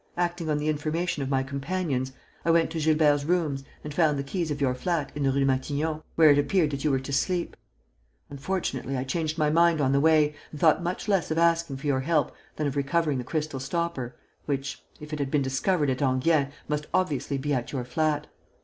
Acting 0.17 0.49
on 0.49 0.57
the 0.57 0.67
information 0.67 1.21
of 1.21 1.29
my 1.29 1.43
companions, 1.43 2.11
I 2.43 2.49
went 2.49 2.71
to 2.71 2.79
Gilbert's 2.79 3.23
rooms 3.23 3.63
and 3.83 3.93
found 3.93 4.17
the 4.17 4.23
keys 4.23 4.49
of 4.49 4.59
your 4.59 4.73
flat 4.73 5.11
in 5.13 5.21
the 5.21 5.29
Rue 5.31 5.45
Matignon, 5.45 6.01
where 6.15 6.31
it 6.31 6.39
appeared 6.39 6.71
that 6.71 6.83
you 6.83 6.89
were 6.89 6.99
to 6.99 7.13
sleep. 7.13 7.55
Unfortunately, 8.27 8.97
I 8.97 9.03
changed 9.03 9.37
my 9.37 9.51
mind 9.51 9.79
on 9.79 9.91
the 9.91 9.99
way 9.99 10.33
and 10.49 10.59
thought 10.59 10.81
much 10.81 11.07
less 11.07 11.29
of 11.29 11.37
asking 11.37 11.77
for 11.77 11.85
your 11.85 11.99
help 11.99 12.31
than 12.55 12.65
of 12.65 12.75
recovering 12.75 13.19
the 13.19 13.23
crystal 13.23 13.59
stopper, 13.59 14.15
which, 14.47 14.81
if 14.99 15.13
it 15.13 15.19
had 15.19 15.29
been 15.29 15.43
discovered 15.43 15.91
at 15.91 16.01
Enghien, 16.01 16.49
must 16.67 16.87
obviously 16.95 17.37
be 17.37 17.53
at 17.53 17.71
your 17.71 17.85
flat. 17.85 18.25